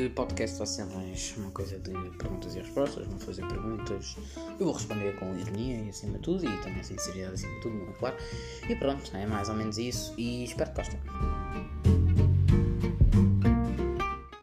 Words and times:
Este 0.00 0.14
podcast 0.14 0.56
vai 0.56 0.66
ser 0.66 0.86
mais 0.86 1.34
uma 1.36 1.50
coisa 1.50 1.78
de 1.78 1.92
perguntas 2.16 2.54
e 2.54 2.60
respostas. 2.60 3.06
Vão 3.06 3.18
fazer 3.18 3.46
perguntas, 3.46 4.16
eu 4.58 4.64
vou 4.64 4.72
responder 4.72 5.14
com 5.16 5.38
ironia 5.38 5.76
e 5.76 5.90
acima 5.90 6.14
de 6.14 6.20
tudo, 6.20 6.42
e 6.42 6.62
também 6.62 6.82
sinceridade 6.82 7.34
acima 7.34 7.54
de 7.56 7.60
tudo, 7.60 7.74
muito 7.74 7.90
é 7.90 7.98
claro. 7.98 8.16
E 8.66 8.76
pronto, 8.76 9.14
é 9.14 9.26
mais 9.26 9.50
ou 9.50 9.56
menos 9.56 9.76
isso. 9.76 10.14
E 10.16 10.44
espero 10.44 10.70
que 10.70 10.76
gostem. 10.76 11.00